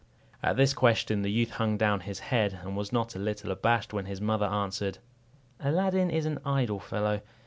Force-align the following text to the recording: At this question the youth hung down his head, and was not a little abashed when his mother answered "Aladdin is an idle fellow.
At 0.41 0.57
this 0.57 0.73
question 0.73 1.21
the 1.21 1.31
youth 1.31 1.51
hung 1.51 1.77
down 1.77 1.99
his 1.99 2.17
head, 2.33 2.57
and 2.63 2.75
was 2.75 2.91
not 2.91 3.15
a 3.15 3.19
little 3.19 3.51
abashed 3.51 3.93
when 3.93 4.05
his 4.05 4.19
mother 4.19 4.47
answered 4.47 4.97
"Aladdin 5.59 6.09
is 6.09 6.25
an 6.25 6.39
idle 6.43 6.79
fellow. 6.79 7.21